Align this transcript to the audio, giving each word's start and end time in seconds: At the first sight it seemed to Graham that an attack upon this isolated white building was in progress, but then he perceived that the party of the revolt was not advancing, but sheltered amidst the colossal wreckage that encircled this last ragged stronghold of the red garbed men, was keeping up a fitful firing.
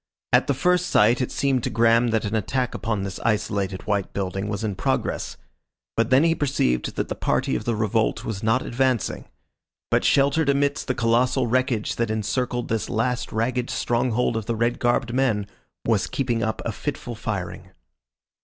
At 0.33 0.47
the 0.47 0.55
first 0.55 0.87
sight 0.87 1.21
it 1.21 1.31
seemed 1.31 1.63
to 1.63 1.69
Graham 1.69 2.07
that 2.07 2.25
an 2.25 2.33
attack 2.33 2.73
upon 2.73 3.03
this 3.03 3.19
isolated 3.19 3.85
white 3.85 4.13
building 4.13 4.47
was 4.49 4.63
in 4.63 4.73
progress, 4.73 5.37
but 5.95 6.09
then 6.09 6.23
he 6.23 6.33
perceived 6.33 6.95
that 6.95 7.07
the 7.07 7.13
party 7.13 7.55
of 7.55 7.65
the 7.65 7.75
revolt 7.75 8.25
was 8.25 8.41
not 8.41 8.63
advancing, 8.63 9.25
but 9.91 10.03
sheltered 10.03 10.49
amidst 10.49 10.87
the 10.87 10.95
colossal 10.95 11.45
wreckage 11.45 11.97
that 11.97 12.09
encircled 12.09 12.67
this 12.67 12.89
last 12.89 13.31
ragged 13.31 13.69
stronghold 13.69 14.35
of 14.35 14.47
the 14.47 14.55
red 14.55 14.79
garbed 14.79 15.13
men, 15.13 15.45
was 15.85 16.07
keeping 16.07 16.41
up 16.41 16.63
a 16.65 16.71
fitful 16.71 17.13
firing. 17.13 17.69